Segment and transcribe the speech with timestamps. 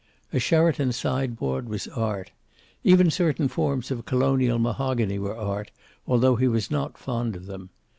[0.33, 2.31] A Sheraton sideboard was art.
[2.83, 5.69] Even certain forms of Colonial mahogany were art,
[6.07, 7.69] although he was not fond of them.